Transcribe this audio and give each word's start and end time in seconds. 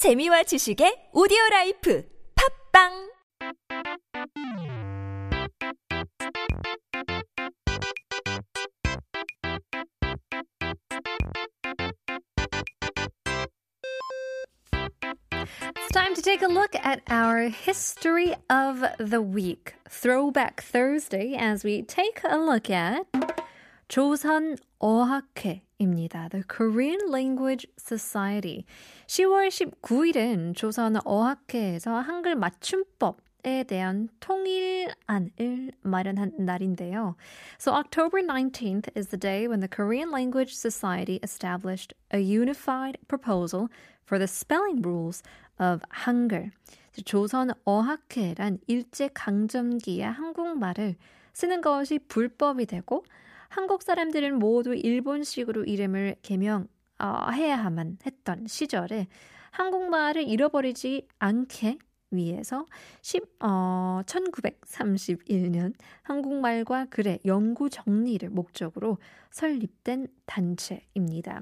재미와 0.00 0.43
지식의 0.43 1.09
오디오 1.13 1.37
라이프 1.51 2.03
팝빵 2.73 3.11
It's 15.75 15.91
time 15.91 16.15
to 16.15 16.21
take 16.21 16.41
a 16.41 16.47
look 16.47 16.75
at 16.75 17.01
our 17.09 17.49
history 17.49 18.33
of 18.49 18.83
the 18.97 19.21
week, 19.21 19.75
Throwback 19.89 20.61
Thursday, 20.61 21.35
as 21.35 21.63
we 21.63 21.83
take 21.83 22.21
a 22.23 22.37
look 22.37 22.69
at 22.69 23.05
조선 23.87 24.55
어학회 24.79 25.61
입니다. 25.81 26.29
The 26.29 26.43
Korean 26.47 26.99
Language 27.09 27.67
Society. 27.77 28.65
10월 29.07 29.49
19일은 29.49 30.55
조선 30.55 30.97
어학회에서 31.03 31.99
한글 31.99 32.35
맞춤법 32.35 33.17
에 33.43 33.63
대한 33.63 34.07
통일안을 34.19 35.71
마련한 35.81 36.33
날인데요. 36.37 37.15
So 37.57 37.73
October 37.73 38.21
19th 38.21 38.95
is 38.95 39.07
the 39.07 39.17
day 39.17 39.47
when 39.47 39.61
the 39.61 39.67
Korean 39.67 40.11
Language 40.11 40.53
Society 40.53 41.19
established 41.23 41.95
a 42.13 42.19
unified 42.19 42.99
proposal 43.07 43.67
for 44.05 44.19
the 44.19 44.27
spelling 44.27 44.83
rules 44.83 45.23
of 45.59 45.81
한글. 45.89 46.51
조선 47.03 47.49
어학회란 47.65 48.59
일제 48.67 49.09
강점기의 49.11 50.03
한국말을 50.03 50.97
쓰는 51.33 51.61
것이 51.61 51.97
불법이 51.97 52.67
되고 52.67 53.03
한국 53.51 53.83
사람들은 53.83 54.39
모두 54.39 54.73
일본식으로 54.73 55.65
이름을 55.65 56.15
개명해야만 56.21 57.97
했던 58.05 58.47
시절에 58.47 59.07
한국말을 59.51 60.23
잃어버리지 60.25 61.05
않게 61.19 61.77
위해서 62.11 62.65
10, 63.01 63.23
어, 63.41 64.03
1931년 64.05 65.73
한국말과 66.03 66.85
글의 66.85 67.19
영구 67.25 67.69
정리를 67.69 68.29
목적으로 68.29 68.99
설립된 69.31 70.07
단체입니다. 70.25 71.41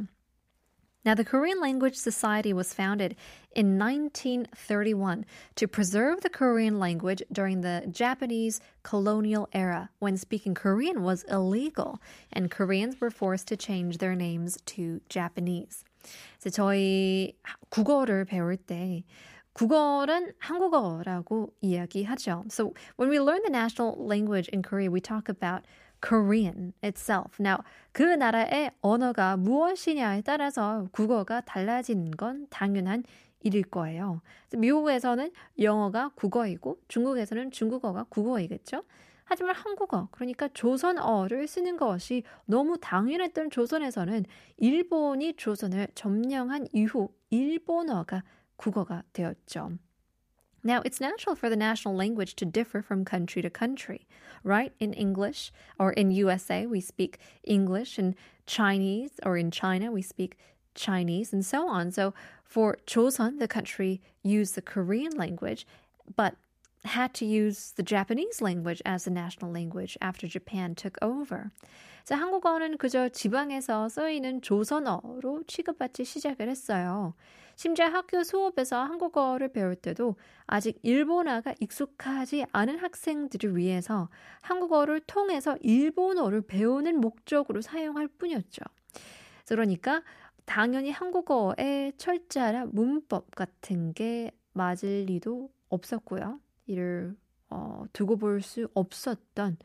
Now, 1.04 1.14
the 1.14 1.24
Korean 1.24 1.60
Language 1.60 1.96
Society 1.96 2.54
was 2.54 2.72
founded 2.72 3.14
in 3.54 3.78
1931 3.78 5.26
to 5.56 5.68
preserve 5.68 6.22
the 6.22 6.30
Korean 6.30 6.78
language 6.78 7.22
during 7.30 7.60
the 7.60 7.84
Japanese 7.90 8.58
colonial 8.82 9.46
era 9.52 9.90
when 9.98 10.16
speaking 10.16 10.54
Korean 10.54 11.02
was 11.02 11.24
illegal 11.24 12.00
and 12.32 12.50
Koreans 12.50 13.02
were 13.02 13.10
forced 13.10 13.48
to 13.48 13.56
change 13.56 13.98
their 13.98 14.14
names 14.14 14.56
to 14.64 15.02
Japanese. 15.10 15.84
이제 16.38 16.50
저희 16.50 17.36
국어를 17.70 18.24
배울 18.24 18.56
때 18.56 19.04
국어는 19.54 20.32
한국어라고 20.38 21.52
이야기하죠. 21.60 22.50
So 22.50 22.74
when 22.96 23.08
we 23.08 23.20
learn 23.20 23.40
the 23.44 23.50
national 23.50 23.94
language 23.98 24.48
in 24.48 24.62
Korea, 24.62 24.90
we 24.90 25.00
talk 25.00 25.28
about 25.28 25.64
Korean 26.01 26.73
itself. 26.83 27.37
Now, 27.39 27.57
그 27.91 28.03
나라의 28.03 28.71
언어가 28.81 29.37
무엇이냐에 29.37 30.21
따라서 30.21 30.87
국어가 30.91 31.41
달라지는 31.41 32.11
건 32.11 32.47
당연한 32.49 33.03
일일 33.41 33.63
거예요. 33.63 34.21
미국에서는 34.55 35.31
영어가 35.59 36.11
국어이고 36.15 36.79
중국에서는 36.87 37.51
중국어가 37.51 38.03
국어이겠죠. 38.09 38.83
하지만 39.23 39.55
한국어, 39.55 40.07
그러니까 40.11 40.47
조선어를 40.49 41.47
쓰는 41.47 41.77
것이 41.77 42.23
너무 42.45 42.79
당연했던 42.79 43.51
조선에서는 43.51 44.25
일본이 44.57 45.35
조선을 45.35 45.87
점령한 45.93 46.67
이후 46.73 47.09
일본어가 47.29 48.23
국어가 48.55 49.03
되었죠. 49.13 49.71
Now, 50.63 50.81
it's 50.83 50.99
natural 50.99 51.35
for 51.35 51.49
the 51.49 51.55
national 51.55 51.95
language 51.95 52.35
to 52.35 52.45
differ 52.45 52.81
from 52.81 53.05
country 53.05 53.41
to 53.41 53.49
country, 53.49 54.07
right? 54.43 54.73
In 54.79 54.93
English 54.93 55.51
or 55.77 55.93
in 55.93 56.11
USA, 56.11 56.65
we 56.65 56.81
speak 56.81 57.19
English, 57.43 57.97
and 57.97 58.15
Chinese 58.45 59.11
or 59.23 59.37
in 59.37 59.51
China, 59.51 59.91
we 59.91 60.01
speak 60.01 60.37
Chinese, 60.75 61.31
and 61.33 61.45
so 61.45 61.67
on. 61.67 61.91
So 61.91 62.13
for 62.43 62.77
Joseon, 62.85 63.39
the 63.39 63.47
country 63.47 64.01
used 64.23 64.55
the 64.55 64.61
Korean 64.61 65.15
language, 65.15 65.65
but 66.15 66.35
had 66.85 67.13
to 67.13 67.25
use 67.25 67.73
the 67.75 67.83
Japanese 67.83 68.41
language 68.41 68.81
as 68.85 69.03
the 69.03 69.11
national 69.11 69.51
language 69.51 69.97
after 70.01 70.27
Japan 70.27 70.75
took 70.75 70.97
over. 71.01 71.51
자, 72.05 72.15
한국어는 72.15 72.77
그저 72.77 73.09
지방에서 73.09 73.89
쓰이는 73.89 74.41
조선어로 74.41 75.43
취급받기 75.45 76.05
시작을 76.05 76.49
했어요. 76.49 77.13
심지어 77.55 77.87
학교 77.87 78.23
수업에서 78.23 78.81
한국어를 78.81 79.51
배울 79.51 79.75
때도 79.75 80.15
아직 80.47 80.79
일본어가 80.81 81.55
익숙하지 81.59 82.45
않은 82.51 82.79
학생들을 82.79 83.57
위해서 83.57 84.09
한국어를 84.41 85.01
통해서 85.01 85.57
일본어를 85.61 86.41
배우는 86.41 87.01
목적으로 87.01 87.61
사용할 87.61 88.07
뿐이었죠. 88.07 88.61
그러니까 89.45 90.03
당연히 90.45 90.89
한국어의 90.91 91.93
철자나 91.97 92.67
문법 92.71 93.35
같은 93.35 93.93
게 93.93 94.31
맞을 94.53 95.05
리도 95.05 95.51
없었고요. 95.69 96.39
이를 96.68 97.16
어, 97.50 97.84
두고 97.92 98.16
볼 98.16 98.40
수 98.40 98.68
없었던 98.74 99.58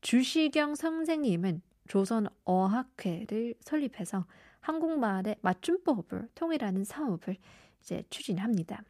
주시경 0.00 0.74
선생님은 0.74 1.62
조선 1.88 2.26
어학회를 2.44 3.54
설립해서 3.60 4.26
한국말의 4.60 5.36
맞춤법을 5.40 6.28
통일하는 6.34 6.84
사업을 6.84 7.36
이제 7.80 8.04
추진합니다. 8.10 8.82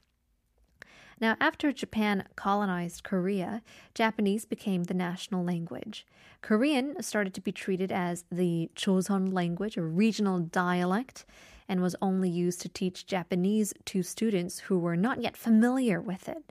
Now, 1.20 1.36
after 1.40 1.72
Japan 1.72 2.24
colonized 2.36 3.04
Korea, 3.04 3.62
Japanese 3.94 4.44
became 4.44 4.84
the 4.84 4.94
national 4.94 5.44
language. 5.44 6.04
Korean 6.42 7.00
started 7.00 7.32
to 7.34 7.40
be 7.40 7.52
treated 7.52 7.92
as 7.92 8.24
the 8.30 8.70
Joseon 8.74 9.32
language, 9.32 9.76
a 9.76 9.82
regional 9.82 10.40
dialect, 10.40 11.24
and 11.68 11.80
was 11.80 11.94
only 12.02 12.28
used 12.28 12.60
to 12.62 12.68
teach 12.68 13.06
Japanese 13.06 13.72
to 13.84 14.02
students 14.02 14.58
who 14.66 14.80
were 14.80 14.96
not 14.96 15.22
yet 15.22 15.36
familiar 15.36 16.00
with 16.00 16.28
it. 16.28 16.42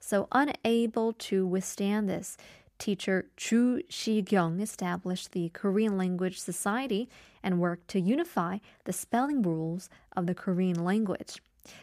So, 0.00 0.28
unable 0.32 1.12
to 1.14 1.46
withstand 1.46 2.08
this, 2.08 2.36
teacher 2.78 3.26
Chu 3.36 3.82
Shi-kyung 3.88 4.60
established 4.60 5.32
the 5.32 5.48
Korean 5.50 5.96
Language 5.96 6.38
Society 6.38 7.08
and 7.42 7.60
worked 7.60 7.88
to 7.88 8.00
unify 8.00 8.58
the 8.84 8.92
spelling 8.92 9.42
rules 9.42 9.88
of 10.16 10.26
the 10.26 10.34
Korean 10.34 10.84
language. 10.84 11.40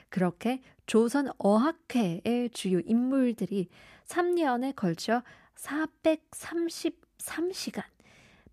그렇게 0.10 0.62
조선 0.86 1.30
어학회의 1.38 2.50
주요 2.52 2.80
인물들이 2.80 3.70
3년에 4.08 4.76
걸쳐 4.76 5.24
433시간 5.56 7.84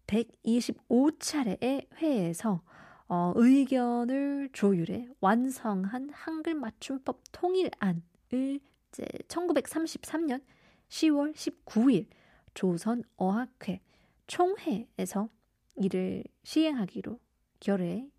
125차례의 0.06 1.86
회에서 1.96 2.62
어, 3.08 3.32
의견을 3.34 4.50
조율해 4.52 5.08
완성한 5.20 6.10
한글 6.12 6.54
맞춤법 6.54 7.20
통일안을 7.32 8.60
이제 8.95 9.05
1933년 9.27 10.41
10월 10.87 11.33
19일 11.33 12.07
조선 12.53 13.03
어학회 13.17 13.81
총회에서 14.27 15.29
이를 15.75 16.23
시행하기로 16.43 17.19
결의 17.59 18.09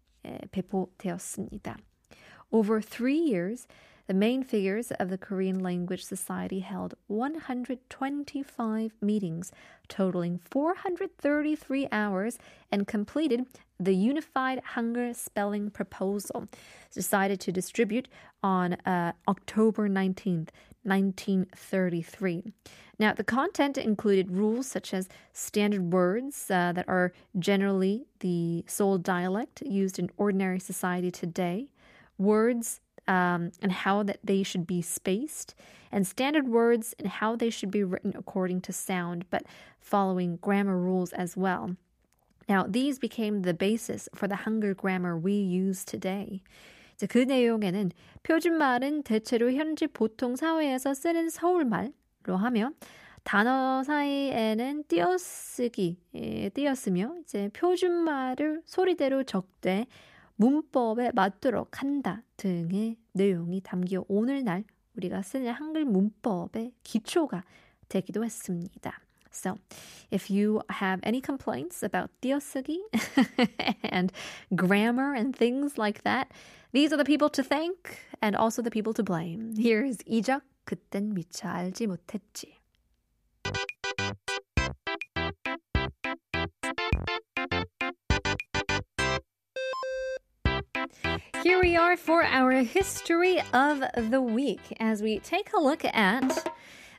배포되었습니다. 0.50 1.78
Over 2.50 2.82
three 2.82 3.32
years, 3.32 3.66
the 4.06 4.15
main 4.15 4.43
figures 4.44 4.93
of 4.93 5.11
the 5.11 5.19
Korean 5.19 5.59
Language 5.59 6.05
Society 6.05 6.61
held 6.61 6.94
125 7.09 8.94
meetings, 9.00 9.53
totaling 9.89 10.39
433 10.50 11.89
hours, 11.91 12.39
and 12.71 12.87
completed 12.87 13.47
the 13.81 13.94
Unified 13.94 14.62
Hangul 14.75 15.15
Spelling 15.15 15.71
Proposal, 15.71 16.47
decided 16.94 17.41
to 17.41 17.53
distribute 17.53 18.09
on 18.43 18.75
uh, 18.87 19.12
October 19.28 19.88
19th, 19.88 20.49
1933. 20.85 22.44
Now, 22.99 23.12
the 23.12 23.25
content 23.25 23.76
included 23.76 24.31
rules 24.31 24.67
such 24.67 24.94
as 24.94 25.09
standard 25.32 25.93
words 25.93 26.50
uh, 26.50 26.73
that 26.73 26.88
are 26.88 27.12
generally 27.38 28.06
the 28.20 28.64
sole 28.67 28.99
dialect 28.99 29.62
used 29.62 29.99
in 29.99 30.11
ordinary 30.17 30.61
society 30.61 31.11
today, 31.11 31.73
words 32.17 32.81
um, 33.07 33.51
and 33.62 33.71
how 33.71 34.03
that 34.03 34.19
they 34.24 34.44
should 34.44 34.65
be 34.65 34.81
spaced, 34.81 35.56
and 35.92 36.07
standard 36.07 36.48
words 36.48 36.95
and 37.00 37.07
how 37.07 37.36
they 37.36 37.50
should 37.50 37.71
be 37.71 37.83
written 37.83 38.13
according 38.15 38.62
to 38.62 38.74
sound, 38.74 39.25
but 39.30 39.44
following 39.80 40.38
grammar 40.38 40.77
rules 40.77 41.12
as 41.13 41.36
well. 41.36 41.75
Now, 42.48 42.65
these 42.68 43.00
became 43.00 43.44
the 43.44 43.53
basis 43.53 44.09
for 44.15 44.27
the 44.27 44.36
Hangul 44.36 44.75
grammar 44.75 45.18
we 45.18 45.33
use 45.33 45.83
today. 45.86 46.44
그 47.09 47.19
내용에는 47.19 47.92
표준말은 48.24 49.03
대체로 49.03 49.51
현지 49.51 49.88
보통 49.88 50.36
사회에서 50.36 50.94
쓰는 50.94 51.30
서울말로 51.30 51.92
하며 52.38 52.71
단어 53.24 53.83
사이에는 53.83 54.83
띄어쓰기, 54.88 55.98
예, 56.15 56.50
띄었으며 56.50 57.15
이제 57.21 57.50
표준말을 57.53 58.62
소리대로 58.65 59.24
적되 59.24 59.86
문법에 60.37 61.12
맞도록 61.15 61.83
한다 61.83 62.23
등의 62.37 62.97
내용이 63.12 63.61
담겨 63.62 64.05
오늘날 64.09 64.65
우리가 64.97 65.23
쓰는 65.23 65.53
한글 65.53 65.85
문법의 65.85 66.73
기초가 66.83 67.44
되기도 67.88 68.25
했습니다. 68.25 69.00
So, 69.33 69.59
if 70.11 70.31
you 70.31 70.62
have 70.81 71.00
any 71.05 71.21
complaints 71.21 71.85
about 71.85 72.11
띄어쓰기 72.23 72.81
and 73.93 74.11
grammar 74.56 75.15
and 75.15 75.37
things 75.37 75.79
like 75.79 76.03
that, 76.05 76.29
these 76.73 76.93
are 76.93 76.97
the 76.97 77.05
people 77.05 77.29
to 77.31 77.43
thank 77.43 77.77
and 78.23 78.35
also 78.35 78.62
the 78.62 78.71
people 78.71 78.94
to 78.94 79.05
blame. 79.05 79.53
Here's 79.59 79.99
이적 80.06 80.41
그땐 80.65 81.12
미처 81.12 81.49
알지 81.49 81.87
못했지. 81.87 82.56
Are 91.76 91.96
for 91.96 92.25
our 92.25 92.52
history 92.62 93.38
of 93.52 93.82
the 94.11 94.20
week 94.20 94.61
as 94.81 95.02
we 95.02 95.19
take 95.19 95.52
a 95.52 95.61
look 95.61 95.84
at 95.84 96.49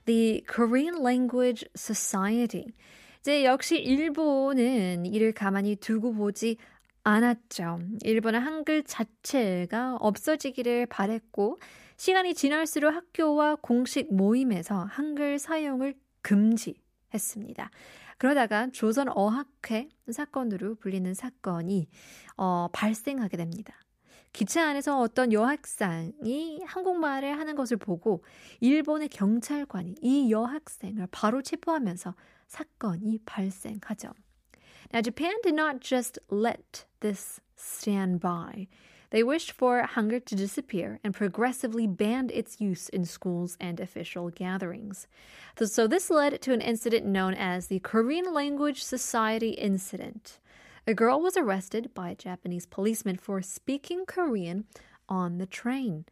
the 0.06 0.44
Korean 0.48 1.02
Language 1.02 1.66
Society. 1.76 2.66
이제 3.22 3.44
역시 3.44 3.78
일본은 3.78 5.06
이를 5.06 5.34
가만히 5.34 5.76
두고 5.76 6.14
보지 6.14 6.58
않았죠. 7.04 7.80
일본은 8.04 8.40
한글 8.40 8.84
자체가 8.84 9.98
없어지기를 10.00 10.86
바랬고 10.86 11.60
시간이 11.98 12.36
지날수록 12.36 12.94
학교와 12.94 13.58
공식 13.62 14.14
모임에서 14.14 14.86
한글 14.90 15.40
사용을 15.40 15.96
금지했습니다. 16.22 17.72
그러다가 18.18 18.68
조선 18.72 19.08
어학회 19.10 19.90
사건으로 20.12 20.76
불리는 20.76 21.14
사건이 21.14 21.88
어, 22.38 22.68
발생하게 22.72 23.38
됩니다. 23.38 23.74
기차 24.33 24.67
안에서 24.69 24.99
어떤 24.99 25.33
여학생이 25.33 26.63
한국말을 26.65 27.39
하는 27.39 27.55
것을 27.55 27.77
보고 27.77 28.25
일본의 28.61 29.09
경찰관이 29.09 29.97
이 30.01 30.33
여학생을 30.33 31.09
바로 31.11 31.43
체포하면서 31.43 32.15
사건이 32.49 33.21
발생하죠. 33.27 34.13
Now, 34.93 35.01
Japan 35.01 35.35
did 35.43 35.55
not 35.55 35.81
just 35.81 36.19
let 36.31 36.85
this 37.01 37.41
stand 37.57 38.21
by. 38.21 38.69
They 39.11 39.23
wished 39.23 39.53
for 39.53 39.87
Hangul 39.87 40.25
to 40.25 40.35
disappear 40.35 40.99
and 41.05 41.15
progressively 41.15 41.87
banned 41.87 42.31
its 42.31 42.61
use 42.61 42.89
in 42.89 43.05
schools 43.05 43.59
and 43.61 43.79
official 43.79 44.31
gatherings. 44.31 45.07
So, 45.63 45.87
this 45.87 46.11
led 46.11 46.41
to 46.41 46.53
an 46.53 46.63
incident 46.63 47.05
known 47.05 47.35
as 47.35 47.67
the 47.67 47.81
Korean 47.81 48.33
Language 48.33 48.83
Society 48.83 49.51
Incident. 49.51 50.41
A 50.90 50.96
girl 50.96 51.20
was 51.22 51.36
arrested 51.36 51.94
by 51.94 52.16
Japanese 52.18 52.66
policeman 52.66 53.18
for 53.18 53.42
speaking 53.42 54.06
Korean 54.06 54.64
on 55.10 55.38
the 55.38 55.46
train. 55.46 56.06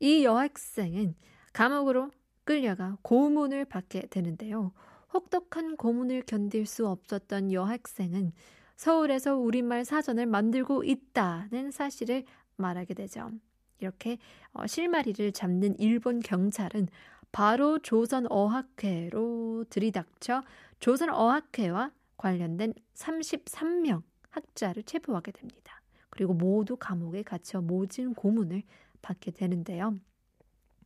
이 0.00 0.22
여학생은 0.22 1.14
감옥으로 1.54 2.10
끌려가 2.44 2.98
고문을 3.00 3.64
받게 3.64 4.08
되는데요. 4.10 4.72
혹독한 5.14 5.78
고문을 5.78 6.24
견딜 6.26 6.66
수 6.66 6.86
없었던 6.86 7.54
여학생은 7.54 8.32
서울에서 8.76 9.38
우리말 9.38 9.86
사전을 9.86 10.26
만들고 10.26 10.84
있다는 10.84 11.70
사실을 11.70 12.24
말하게 12.56 12.92
되죠. 12.92 13.30
이렇게 13.78 14.18
실마리를 14.66 15.32
잡는 15.32 15.78
일본 15.78 16.20
경찰은 16.20 16.88
바로 17.32 17.78
조선어학회로 17.78 19.64
들이닥쳐 19.70 20.42
조선어학회와 20.80 21.92
관련된 22.18 22.74
33명 22.94 24.02
학자를 24.29 24.83
체포하게 24.83 25.31
됩니다. 25.31 25.81
그리고 26.09 26.33
모두 26.33 26.75
감옥에 26.75 27.23
갇혀 27.23 27.61
모진 27.61 28.13
고문을 28.13 28.63
받게 29.01 29.31
되는데요. 29.31 29.99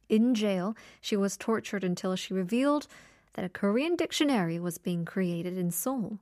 In 0.10 0.34
jail, 0.34 0.74
she 1.02 1.18
was 1.18 1.38
tortured 1.38 1.84
until 1.86 2.16
she 2.16 2.34
revealed 2.34 2.88
that 3.34 3.46
a 3.46 3.50
Korean 3.50 3.96
dictionary 3.96 4.58
was 4.60 4.78
being 4.78 5.06
created 5.06 5.58
in 5.58 5.70
Seoul. 5.70 6.20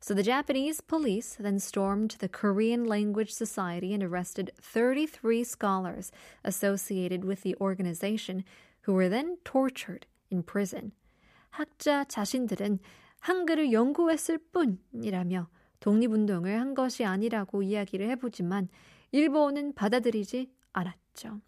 So 0.00 0.14
the 0.14 0.22
Japanese 0.22 0.80
police 0.80 1.36
then 1.38 1.58
stormed 1.58 2.16
the 2.20 2.28
Korean 2.28 2.84
Language 2.84 3.32
Society 3.32 3.92
and 3.92 4.02
arrested 4.02 4.52
33 4.60 5.42
scholars 5.44 6.12
associated 6.44 7.24
with 7.24 7.42
the 7.42 7.56
organization 7.60 8.44
who 8.82 8.92
were 8.92 9.08
then 9.08 9.38
tortured 9.44 10.06
in 10.30 10.42
prison. 10.42 10.92
학자 11.50 12.04
자신들은 12.04 12.78
한글을 13.20 13.72
연구했을 13.72 14.38
뿐이라며 14.52 15.48
독립운동을 15.83 16.57
한 16.57 16.75
것이 16.75 17.03
아니라고 17.03 17.61
이야기를 17.61 18.09
해보지만 18.11 18.69
일본은 19.11 19.73
받아들이지 19.73 20.49
않았죠. 20.71 21.41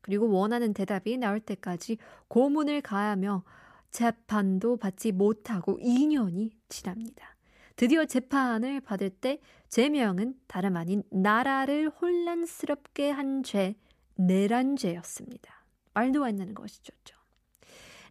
그리고 0.00 0.30
원하는 0.30 0.72
대답이 0.72 1.18
나올 1.18 1.40
때까지 1.40 1.98
고문을 2.28 2.82
가하며 2.82 3.42
재판도 3.90 4.76
받지 4.76 5.10
못하고 5.10 5.76
2년이 5.80 6.52
지납니다. 6.68 7.36
드디어 7.74 8.04
재판을 8.04 8.80
받을 8.80 9.10
때 9.10 9.40
제명은 9.68 10.36
다름 10.46 10.76
아닌 10.76 11.02
나라를 11.10 11.90
혼란스럽게 11.90 13.10
한 13.10 13.42
죄, 13.42 13.74
내란죄였습니다. 14.14 15.64
말도 15.94 16.24
안 16.24 16.36
되는 16.36 16.54
것이죠. 16.54 16.94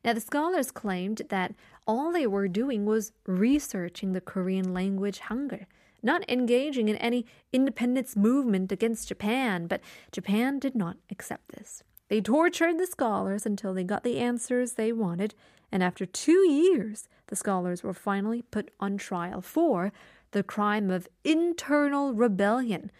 Now, 0.04 0.12
the 0.12 0.20
scholars 0.20 0.70
claimed 0.70 1.22
that 1.28 1.54
all 1.86 2.12
they 2.12 2.26
were 2.26 2.48
doing 2.48 2.84
was 2.84 3.12
researching 3.26 4.12
the 4.12 4.20
Korean 4.20 4.74
language 4.74 5.20
Hangul, 5.20 5.66
not 6.02 6.28
engaging 6.30 6.88
in 6.88 6.96
any 6.96 7.26
independence 7.52 8.14
movement 8.16 8.70
against 8.70 9.08
Japan, 9.08 9.66
but 9.66 9.80
Japan 10.12 10.58
did 10.58 10.74
not 10.74 10.96
accept 11.10 11.48
this. 11.48 11.82
They 12.08 12.20
tortured 12.20 12.78
the 12.78 12.86
scholars 12.86 13.46
until 13.46 13.72
they 13.72 13.84
got 13.84 14.04
the 14.04 14.18
answers 14.18 14.72
they 14.72 14.92
wanted, 14.92 15.34
and 15.72 15.82
after 15.82 16.04
two 16.04 16.48
years, 16.48 17.08
the 17.28 17.36
scholars 17.36 17.82
were 17.82 17.94
finally 17.94 18.42
put 18.42 18.70
on 18.78 18.98
trial 18.98 19.40
for 19.40 19.92
the 20.32 20.42
crime 20.42 20.90
of 20.90 21.08
internal 21.24 22.12
rebellion. 22.12 22.90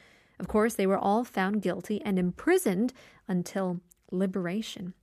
Of 0.41 0.49
course, 0.49 0.75
they 0.75 0.87
were 0.87 0.99
all 0.99 1.25
found 1.25 1.63
guilty 1.63 2.01
and 2.03 2.19
imprisoned 2.19 2.93
until 3.29 3.81
liberation. 4.11 4.95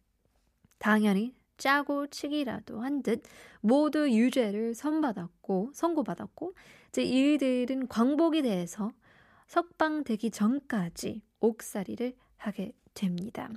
당연히 0.80 1.34
짜고 1.59 2.09
치기라도 2.09 2.81
한 2.81 3.03
듯 3.03 3.23
모두 3.61 4.11
유죄를 4.11 4.75
선받았고 4.75 5.71
선고받았고 5.75 6.55
이제 6.89 7.03
이들은 7.03 7.89
광복이 7.89 8.43
돼서 8.43 8.91
석방되기 9.47 10.31
전까지 10.31 11.23
옥살이를 11.41 12.15
하게 12.37 12.73
됩니다. 12.95 13.51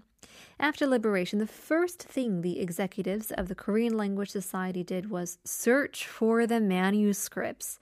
After 0.61 0.85
liberation, 0.85 1.39
the 1.43 1.47
first 1.47 2.05
thing 2.07 2.41
the 2.41 2.59
executives 2.59 3.33
of 3.39 3.47
the 3.47 3.55
Korean 3.55 3.95
Language 3.97 4.31
Society 4.31 4.83
did 4.83 5.09
was 5.09 5.39
search 5.45 6.07
for 6.07 6.45
the 6.45 6.61
manuscripts. 6.61 7.79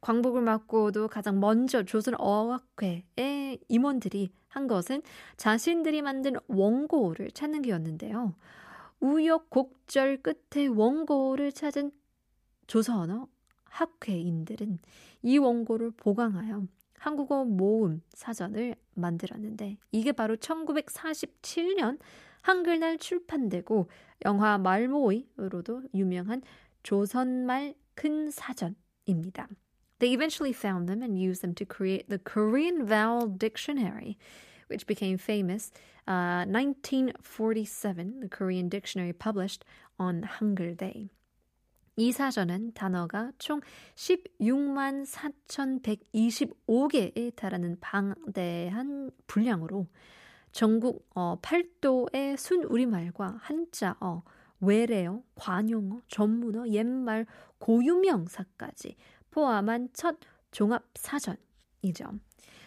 광복을 0.00 0.42
맞고도 0.42 1.08
가장 1.08 1.40
먼저 1.40 1.82
조선 1.82 2.14
어학회의 2.18 3.58
임원들이 3.68 4.30
한 4.48 4.66
것은 4.66 5.02
자신들이 5.36 6.02
만든 6.02 6.34
원고를 6.48 7.30
찾는 7.30 7.62
게였는데요. 7.62 8.34
우여곡절 9.04 10.22
끝에 10.22 10.66
원고를 10.66 11.52
찾은 11.52 11.92
조선어 12.66 13.28
학회인들은 13.64 14.78
이 15.22 15.36
원고를 15.36 15.90
보강하여 15.90 16.66
한국어 16.94 17.44
모음 17.44 18.00
사전을 18.14 18.76
만들었는데 18.94 19.76
이게 19.92 20.12
바로 20.12 20.36
1947년 20.36 21.98
한글날 22.40 22.96
출판되고 22.96 23.90
영화 24.24 24.56
말모이로도 24.56 25.82
유명한 25.92 26.40
조선말 26.82 27.74
큰 27.94 28.30
사전입니다. 28.30 29.48
They 29.98 30.14
eventually 30.14 30.54
found 30.54 30.86
them 30.86 31.02
and 31.02 31.22
used 31.22 31.42
them 31.42 31.54
to 31.56 31.66
create 31.66 32.08
the 32.08 32.18
Korean 32.18 32.86
Vowel 32.86 33.28
Dictionary. 33.38 34.16
Which 34.68 34.86
became 34.86 35.18
famous. 35.18 35.72
Uh, 36.06 36.44
1947, 36.46 38.20
the 38.20 38.28
Korean 38.28 38.68
dictionary 38.68 39.12
published 39.12 39.64
on 39.98 40.22
Hangul 40.22 40.76
Day. 40.76 41.10
이 41.96 42.10
사전은 42.10 42.72
단어가 42.74 43.30
총 43.38 43.60
16만 43.94 45.06
4,125개에 45.06 47.36
달하는 47.36 47.78
방대한 47.80 49.12
분량으로 49.28 49.86
전국 50.50 51.08
어, 51.14 51.38
8도의 51.40 52.36
순우리말과 52.36 53.38
한자어, 53.40 54.24
외래어, 54.60 55.22
관용어, 55.36 56.00
전문어, 56.08 56.66
옛말, 56.68 57.26
고유명사까지 57.58 58.96
포함한 59.30 59.90
첫 59.92 60.16
종합 60.50 60.84
사전이죠. 60.94 62.18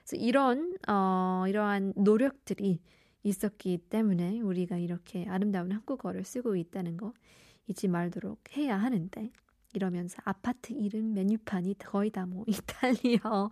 그래서 0.04 0.20
이런 0.20 0.76
어, 0.86 1.44
이러한 1.48 1.94
노력들이 1.96 2.80
있었기 3.22 3.78
때문에 3.88 4.40
우리가 4.40 4.76
이렇게 4.76 5.26
아름다운 5.26 5.72
한국어를 5.72 6.24
쓰고 6.24 6.56
있다는 6.56 6.98
거 6.98 7.14
잊지 7.68 7.88
말도록 7.88 8.56
해야 8.56 8.76
하는데 8.76 9.30
이러면서 9.74 10.18
아파트 10.24 10.72
이름 10.72 11.14
메뉴판이 11.14 11.78
거의 11.78 12.10
다 12.10 12.26
뭐 12.26 12.44
이탈리아, 12.46 13.48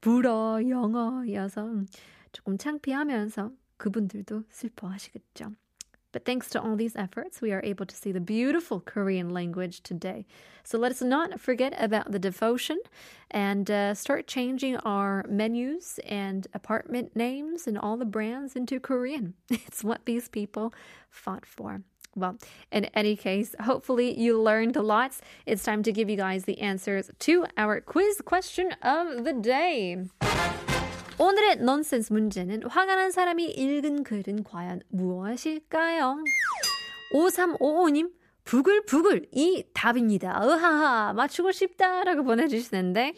불어, 0.00 0.60
영어여서 0.68 1.82
조금 2.32 2.56
창피하면서 2.58 3.50
그분들도 3.76 4.44
슬퍼하시겠죠. 4.48 5.52
But 6.12 6.24
thanks 6.24 6.48
to 6.50 6.62
all 6.62 6.76
these 6.76 6.94
efforts, 6.94 7.42
we 7.42 7.50
are 7.50 7.60
able 7.64 7.86
to 7.86 7.96
see 7.96 8.12
the 8.12 8.20
beautiful 8.20 8.78
Korean 8.78 9.30
language 9.30 9.82
today. 9.82 10.26
So 10.62 10.78
let 10.78 10.92
us 10.92 11.02
not 11.02 11.40
forget 11.40 11.74
about 11.76 12.12
the 12.12 12.20
devotion 12.20 12.78
and 13.32 13.68
uh, 13.68 13.94
start 13.94 14.28
changing 14.28 14.76
our 14.84 15.24
menus 15.28 15.98
and 16.06 16.46
apartment 16.54 17.16
names 17.16 17.66
and 17.66 17.76
all 17.76 17.96
the 17.96 18.04
brands 18.04 18.54
into 18.54 18.78
Korean. 18.78 19.34
It's 19.50 19.82
what 19.82 20.06
these 20.06 20.28
people 20.28 20.72
fought 21.10 21.44
for. 21.44 21.82
Well, 22.16 22.36
in 22.70 22.84
any 22.94 23.16
case, 23.16 23.56
hopefully 23.60 24.16
you 24.16 24.40
learned 24.40 24.76
lots. 24.76 25.20
It's 25.46 25.64
time 25.64 25.82
to 25.82 25.92
give 25.92 26.08
you 26.08 26.16
guys 26.16 26.44
the 26.44 26.60
answers 26.60 27.10
to 27.26 27.46
our 27.56 27.80
quiz 27.80 28.20
question 28.24 28.70
of 28.82 29.24
the 29.24 29.32
day. 29.32 29.96
오늘의 31.18 31.56
넌센스 31.58 32.12
문제는 32.12 32.64
화가 32.64 32.96
난 32.96 33.10
사람이 33.10 33.50
읽은 33.50 34.02
글은 34.02 34.42
과연 34.44 34.82
무엇일까요? 34.90 36.18
5355님, 37.12 38.10
부글부글 38.49 39.27
이 39.31 39.63
답입니다. 39.73 40.41
으하하 40.43 41.13
맞추고 41.13 41.51
싶다라고 41.51 42.23
보내주시는데 42.23 43.13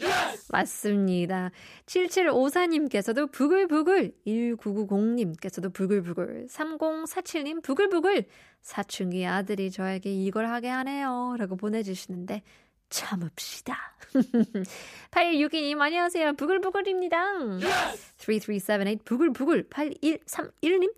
맞습니다. 0.50 1.52
7754님께서도 1.86 3.32
부글부글 3.32 4.12
1990님께서도 4.28 5.74
부글부글 5.74 6.48
3047님 6.50 7.64
부글부글 7.64 8.26
사춘기 8.62 9.26
아들이 9.26 9.72
저에게 9.72 10.12
이걸 10.14 10.48
하게 10.48 10.68
하네요 10.68 11.38
라고 11.40 11.56
보내주시는데 11.56 12.42
참읍시다. 12.90 13.78
8162님, 15.12 15.80
안녕하세요. 15.80 16.34
부글부글입니다. 16.34 17.18
3378, 18.18 18.98
부글부글. 19.06 19.70
8131님, 19.70 20.92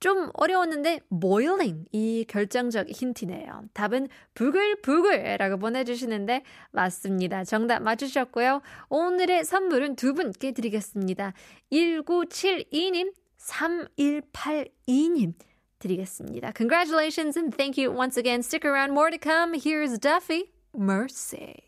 좀 0.00 0.30
어려웠는데, 0.34 1.00
boiling. 1.20 1.86
이 1.92 2.24
결정적 2.28 2.88
힌트네요. 2.88 3.64
답은 3.72 4.08
부글부글라고 4.34 5.58
보내주시는데, 5.58 6.42
맞습니다. 6.70 7.44
정답 7.44 7.82
맞추셨고요. 7.82 8.62
오늘의 8.88 9.44
선물은 9.44 9.96
두 9.96 10.14
분께 10.14 10.52
드리겠습니다. 10.52 11.32
1972님, 11.72 13.12
3182님. 13.38 15.34
드리겠습니다. 15.78 16.52
Congratulations 16.56 17.38
and 17.38 17.56
thank 17.56 17.78
you 17.78 17.96
once 17.96 18.18
again. 18.18 18.40
Stick 18.42 18.64
around, 18.68 18.92
more 18.92 19.10
to 19.10 19.18
come. 19.18 19.54
Here's 19.54 19.98
Duffy. 19.98 20.50
mercy. 20.74 21.67